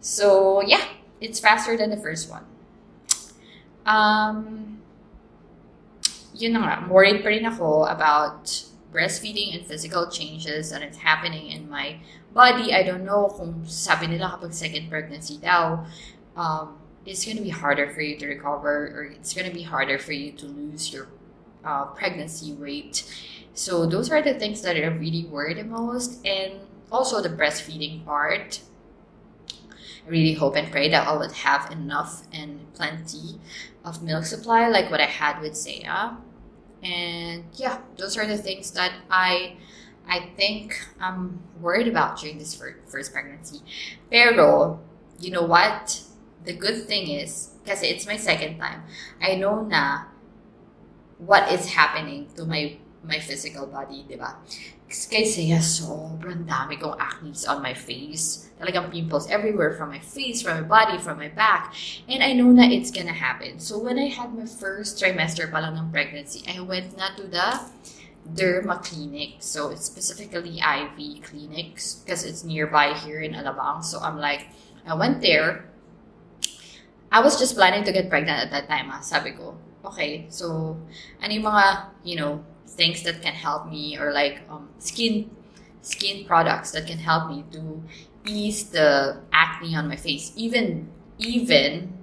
So, 0.03 0.59
yeah, 0.61 0.83
it's 1.23 1.39
faster 1.39 1.79
than 1.79 1.89
the 1.89 2.01
first 2.01 2.27
one. 2.27 2.43
Um, 3.87 4.77
yun 6.35 6.53
na 6.53 6.59
nga, 6.59 6.75
worried 6.91 7.23
pa 7.23 7.31
rin 7.31 7.47
ako 7.47 7.87
about 7.87 8.51
breastfeeding 8.91 9.55
and 9.55 9.63
physical 9.63 10.09
changes 10.09 10.71
that 10.71 10.83
is 10.83 10.97
happening 10.97 11.51
in 11.51 11.69
my 11.69 12.01
body. 12.33 12.73
I 12.73 12.83
don't 12.83 13.05
know 13.05 13.29
kung 13.31 13.63
sabi 13.65 14.07
nila 14.07 14.37
kapag 14.37 14.53
second 14.53 14.89
pregnancy 14.89 15.37
daw, 15.37 15.85
um, 16.35 16.86
it's 17.07 17.25
going 17.25 17.37
to 17.37 17.43
be 17.43 17.49
harder 17.49 17.89
for 17.89 18.01
you 18.01 18.17
to 18.19 18.27
recover 18.27 18.87
or 18.87 19.03
it's 19.05 19.33
going 19.33 19.47
to 19.47 19.53
be 19.53 19.63
harder 19.63 19.97
for 19.97 20.13
you 20.13 20.31
to 20.33 20.45
lose 20.45 20.93
your 20.93 21.07
uh, 21.65 21.85
pregnancy 21.85 22.53
weight. 22.53 23.03
So 23.53 23.85
those 23.85 24.11
are 24.11 24.21
the 24.21 24.35
things 24.35 24.61
that 24.63 24.77
are 24.77 24.91
really 24.91 25.25
worried 25.25 25.57
the 25.57 25.63
most. 25.63 26.25
And 26.25 26.61
also 26.91 27.21
the 27.21 27.29
breastfeeding 27.29 28.05
part. 28.05 28.61
I 30.05 30.09
really 30.09 30.33
hope 30.33 30.55
and 30.55 30.71
pray 30.71 30.89
that 30.89 31.07
I 31.07 31.15
would 31.17 31.31
have 31.33 31.71
enough 31.71 32.23
and 32.31 32.73
plenty 32.73 33.39
of 33.83 34.01
milk 34.03 34.25
supply 34.25 34.67
like 34.69 34.89
what 34.91 35.01
I 35.01 35.05
had 35.05 35.41
with 35.41 35.55
Saya. 35.57 36.17
and 36.83 37.45
yeah 37.55 37.79
those 37.97 38.17
are 38.17 38.27
the 38.27 38.37
things 38.37 38.71
that 38.71 38.93
i 39.09 39.57
i 40.07 40.19
think 40.37 40.79
i'm 41.01 41.39
worried 41.59 41.87
about 41.87 42.19
during 42.19 42.37
this 42.37 42.53
first 42.87 43.11
pregnancy 43.13 43.61
pero 44.11 44.79
you 45.19 45.31
know 45.31 45.41
what 45.43 46.01
the 46.45 46.53
good 46.53 46.87
thing 46.87 47.09
is 47.09 47.55
because 47.63 47.83
it's 47.83 48.05
my 48.05 48.17
second 48.17 48.57
time 48.57 48.83
i 49.21 49.35
know 49.35 49.61
na 49.61 50.05
what 51.17 51.51
is 51.51 51.73
happening 51.73 52.27
to 52.35 52.45
my 52.45 52.77
my 53.07 53.19
physical 53.19 53.65
body, 53.65 54.05
di 54.07 54.19
ba? 54.19 54.35
Kasi 54.87 55.19
eh, 55.19 55.55
yeah, 55.55 55.63
sobrang 55.63 56.47
dami 56.47 56.79
kong 56.79 56.95
acne 56.99 57.35
on 57.47 57.59
my 57.59 57.75
face. 57.75 58.47
Talagang 58.59 58.91
pimples 58.91 59.27
everywhere 59.27 59.75
from 59.75 59.91
my 59.91 59.99
face, 59.99 60.41
from 60.41 60.63
my 60.63 60.67
body, 60.67 60.97
from 60.97 61.19
my 61.19 61.27
back. 61.27 61.75
And 62.07 62.23
I 62.23 62.31
know 62.31 62.55
that 62.55 62.71
it's 62.71 62.91
gonna 62.91 63.15
happen. 63.15 63.59
So 63.59 63.79
when 63.79 63.99
I 63.99 64.07
had 64.07 64.31
my 64.31 64.47
first 64.47 64.99
trimester 64.99 65.51
pa 65.51 65.59
lang 65.59 65.75
ng 65.75 65.91
pregnancy, 65.91 66.43
I 66.47 66.63
went 66.63 66.95
na 66.95 67.11
to 67.19 67.27
the 67.27 67.67
derma 68.27 68.79
clinic. 68.79 69.43
So 69.43 69.71
it's 69.75 69.83
specifically 69.87 70.63
IV 70.63 71.23
clinics 71.23 71.99
because 72.03 72.23
it's 72.23 72.47
nearby 72.47 72.95
here 72.95 73.19
in 73.19 73.35
Alabang. 73.35 73.83
So 73.83 73.99
I'm 73.99 74.17
like, 74.17 74.47
I 74.87 74.95
went 74.95 75.19
there. 75.19 75.66
I 77.11 77.21
was 77.21 77.39
just 77.39 77.55
planning 77.55 77.83
to 77.85 77.91
get 77.91 78.09
pregnant 78.09 78.39
at 78.39 78.51
that 78.51 78.67
time. 78.67 78.89
Ah. 78.91 78.99
Sabi 78.99 79.31
ko, 79.31 79.55
okay, 79.85 80.27
so 80.29 80.77
yung 81.23 81.43
mga, 81.43 81.65
you 82.03 82.15
know, 82.17 82.43
things 82.67 83.03
that 83.03 83.21
can 83.21 83.33
help 83.33 83.69
me 83.69 83.97
or 83.97 84.11
like 84.11 84.41
um, 84.49 84.69
skin 84.79 85.31
skin 85.81 86.25
products 86.27 86.71
that 86.71 86.85
can 86.85 86.99
help 86.99 87.31
me 87.31 87.43
to 87.51 87.81
ease 88.27 88.69
the 88.75 89.17
acne 89.31 89.73
on 89.73 89.87
my 89.87 89.95
face 89.95 90.33
even 90.35 90.91
even 91.17 91.97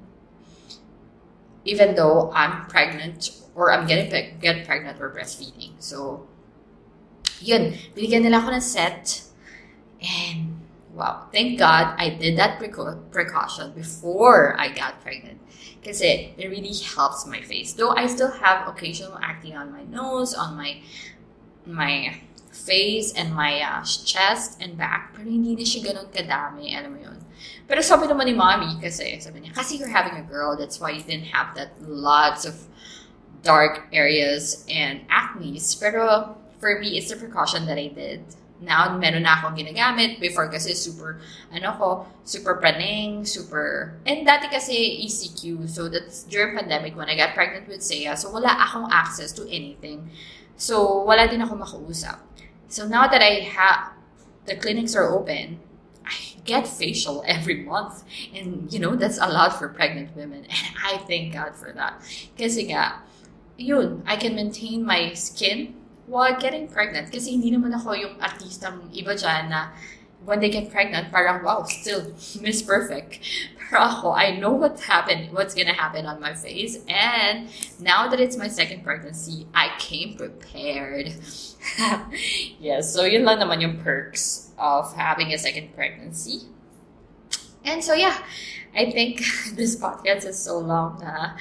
even 1.64 1.94
though 1.94 2.32
I'm 2.32 2.66
pregnant 2.66 3.30
or 3.54 3.72
I'm 3.72 3.86
getting 3.86 4.10
pe- 4.10 4.34
get 4.40 4.66
pregnant 4.66 5.00
or 5.00 5.10
breastfeeding. 5.10 5.72
So, 5.78 6.26
yun, 7.40 7.72
binigyan 7.96 8.22
nila 8.22 8.42
ako 8.42 8.58
ng 8.58 8.64
set 8.64 9.24
and 10.02 10.53
wow, 10.94 11.26
thank 11.32 11.58
God 11.58 11.94
I 11.98 12.10
did 12.10 12.38
that 12.38 12.58
precaution 12.58 13.72
before 13.72 14.54
I 14.58 14.68
got 14.68 15.02
pregnant. 15.02 15.40
Because 15.80 16.00
it, 16.00 16.32
it 16.38 16.48
really 16.48 16.72
helps 16.72 17.26
my 17.26 17.42
face. 17.42 17.74
Though 17.74 17.90
I 17.90 18.06
still 18.06 18.30
have 18.30 18.66
occasional 18.66 19.18
acne 19.20 19.54
on 19.54 19.70
my 19.70 19.84
nose, 19.84 20.32
on 20.32 20.56
my 20.56 20.80
my 21.66 22.20
face, 22.52 23.12
and 23.12 23.34
my 23.34 23.60
uh, 23.60 23.84
chest 23.84 24.62
and 24.62 24.78
back. 24.78 25.12
Pero 25.14 25.28
hindi 25.28 25.56
na 25.56 25.64
siya 25.66 25.92
ganun 25.92 26.08
kadami. 26.08 26.72
Alam 26.72 26.96
mo 26.96 27.00
yun. 27.04 27.18
Pero 27.68 27.80
sabi 27.80 28.08
naman 28.08 28.26
ni 28.28 28.32
mommy, 28.32 28.80
kasi 28.80 29.20
sabi 29.20 29.44
niya, 29.44 29.52
kasi 29.52 29.76
you're 29.76 29.92
having 29.92 30.16
a 30.16 30.24
girl, 30.24 30.56
that's 30.56 30.80
why 30.80 30.88
you 30.88 31.04
didn't 31.04 31.28
have 31.28 31.52
that 31.56 31.76
lots 31.84 32.44
of 32.44 32.68
dark 33.42 33.88
areas 33.92 34.64
and 34.72 35.04
acne. 35.12 35.60
Pero 35.80 36.36
for 36.60 36.80
me, 36.80 36.96
it's 36.96 37.12
the 37.12 37.16
precaution 37.16 37.66
that 37.66 37.76
I 37.76 37.88
did. 37.92 38.24
Now, 38.62 38.96
meron 38.96 39.26
na 39.26 39.34
akong 39.40 39.58
ginagamit. 39.58 40.22
Before 40.22 40.46
kasi 40.46 40.74
super, 40.74 41.18
ano 41.50 41.74
ko, 41.74 41.88
super 42.22 42.56
praning, 42.56 43.26
super... 43.26 43.98
And 44.06 44.26
dati 44.26 44.46
kasi 44.46 45.02
ECQ. 45.04 45.66
So, 45.68 45.90
that's 45.90 46.22
during 46.24 46.54
pandemic 46.54 46.94
when 46.94 47.10
I 47.10 47.16
got 47.18 47.34
pregnant 47.34 47.66
with 47.66 47.82
Seiya. 47.82 48.16
So, 48.16 48.30
wala 48.30 48.54
akong 48.54 48.88
access 48.94 49.34
to 49.36 49.44
anything. 49.50 50.10
So, 50.56 51.02
wala 51.02 51.26
din 51.26 51.42
ako 51.42 51.58
makausap. 51.58 52.22
So, 52.68 52.86
now 52.86 53.06
that 53.10 53.22
I 53.22 53.42
have... 53.42 53.98
The 54.44 54.56
clinics 54.60 54.92
are 54.94 55.08
open, 55.08 55.56
I 56.04 56.12
get 56.44 56.68
facial 56.68 57.24
every 57.26 57.64
month. 57.64 58.04
And, 58.36 58.68
you 58.72 58.78
know, 58.78 58.94
that's 58.94 59.16
a 59.16 59.26
lot 59.26 59.56
for 59.56 59.72
pregnant 59.72 60.14
women. 60.14 60.44
And 60.52 60.74
I 60.84 60.98
thank 61.08 61.32
God 61.32 61.56
for 61.56 61.72
that. 61.72 62.04
Kasi 62.36 62.68
nga, 62.68 63.00
yun, 63.56 64.02
I 64.06 64.16
can 64.16 64.36
maintain 64.36 64.84
my 64.84 65.14
skin 65.14 65.74
while 66.06 66.36
getting 66.38 66.68
pregnant. 66.68 67.12
Kasi 67.12 67.32
hindi 67.32 67.50
naman 67.50 67.74
ako 67.74 67.94
yung 67.96 68.14
artistang 68.20 68.88
iba 68.92 69.16
dyan 69.16 69.48
na 69.48 69.72
when 70.24 70.40
they 70.40 70.48
get 70.48 70.70
pregnant, 70.70 71.12
parang, 71.12 71.44
wow, 71.44 71.64
still 71.64 72.12
Miss 72.40 72.62
Perfect. 72.62 73.20
Pero 73.56 73.80
ako, 73.80 74.12
I 74.12 74.36
know 74.36 74.52
what's 74.52 74.84
happened, 74.84 75.32
what's 75.32 75.54
gonna 75.54 75.72
happen 75.72 76.06
on 76.06 76.20
my 76.20 76.34
face. 76.34 76.78
And 76.88 77.48
now 77.80 78.08
that 78.08 78.20
it's 78.20 78.36
my 78.36 78.48
second 78.48 78.84
pregnancy, 78.84 79.46
I 79.54 79.72
came 79.78 80.16
prepared. 80.16 81.12
yes, 82.60 82.92
so 82.92 83.04
yun 83.04 83.24
lang 83.24 83.40
naman 83.40 83.60
yung 83.60 83.80
perks 83.80 84.52
of 84.58 84.94
having 84.94 85.32
a 85.32 85.38
second 85.38 85.74
pregnancy. 85.74 86.48
And 87.64 87.82
so 87.82 87.94
yeah, 87.94 88.20
I 88.76 88.90
think 88.90 89.22
this 89.56 89.76
podcast 89.76 90.26
is 90.26 90.38
so 90.38 90.58
long 90.58 91.00
na 91.00 91.36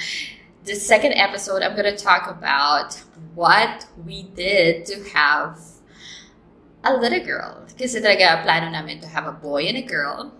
the 0.63 0.75
second 0.75 1.13
episode, 1.13 1.61
I'm 1.61 1.75
going 1.75 1.93
to 1.93 2.01
talk 2.01 2.29
about 2.29 3.01
what 3.35 3.85
we 4.05 4.23
did 4.23 4.85
to 4.85 5.03
have 5.09 5.59
a 6.83 6.93
little 6.93 7.23
girl. 7.23 7.65
Kasi 7.77 7.99
talaga 7.99 8.43
plano 8.43 8.69
namin 8.71 9.01
to 9.01 9.07
have 9.07 9.27
a 9.27 9.31
boy 9.31 9.63
and 9.67 9.77
a 9.77 9.81
girl. 9.81 10.31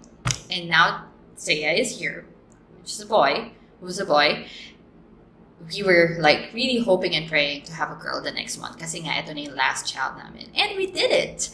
And 0.49 0.69
now 0.69 1.07
Saya 1.36 1.73
is 1.75 1.99
here, 1.99 2.25
which 2.79 2.91
is 2.91 3.01
a 3.01 3.05
boy, 3.05 3.51
who's 3.81 3.99
a 3.99 4.05
boy. 4.05 4.47
We 5.73 5.83
were 5.83 6.17
like 6.19 6.51
really 6.53 6.79
hoping 6.79 7.15
and 7.15 7.27
praying 7.27 7.63
to 7.63 7.73
have 7.73 7.91
a 7.91 7.95
girl 7.95 8.21
the 8.21 8.31
next 8.31 8.59
month 8.59 8.79
kasi 8.79 8.99
nga 8.99 9.23
ito 9.23 9.31
na 9.31 9.55
last 9.55 9.88
child 9.88 10.19
namin. 10.19 10.51
And 10.55 10.75
we 10.75 10.91
did 10.91 11.12
it. 11.12 11.47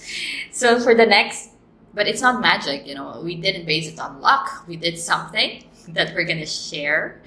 So 0.51 0.82
for 0.82 0.93
the 0.93 1.05
next, 1.05 1.53
but 1.93 2.10
it's 2.10 2.21
not 2.21 2.41
magic, 2.41 2.86
you 2.86 2.93
know, 2.93 3.21
we 3.21 3.38
didn't 3.38 3.65
base 3.65 3.88
it 3.88 3.99
on 4.01 4.21
luck. 4.21 4.65
We 4.67 4.77
did 4.77 4.97
something 4.97 5.63
that 5.93 6.13
we're 6.13 6.25
to 6.25 6.45
share 6.45 7.21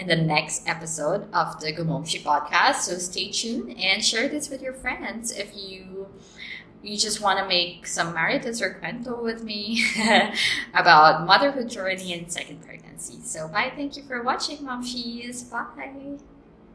in 0.00 0.06
the 0.06 0.16
next 0.16 0.66
episode 0.66 1.28
of 1.32 1.60
the 1.60 1.72
Go 1.72 1.84
Momshi 1.84 2.22
podcast. 2.22 2.76
So 2.82 2.98
stay 2.98 3.30
tuned 3.30 3.78
and 3.78 4.04
share 4.04 4.28
this 4.28 4.48
with 4.48 4.62
your 4.62 4.72
friends 4.72 5.30
if 5.30 5.52
you 5.54 6.08
you 6.82 6.96
just 6.96 7.20
want 7.20 7.38
to 7.38 7.46
make 7.46 7.86
some 7.86 8.14
maritas 8.14 8.62
or 8.62 8.80
cuento 8.80 9.22
with 9.22 9.44
me 9.44 9.84
about 10.74 11.26
motherhood 11.26 11.68
journey 11.68 12.14
and 12.14 12.32
second 12.32 12.64
pregnancy. 12.64 13.20
So 13.22 13.48
bye. 13.48 13.72
Thank 13.76 13.96
you 13.96 14.02
for 14.02 14.22
watching, 14.22 14.58
Momshies. 14.58 15.50
Bye. 15.50 16.29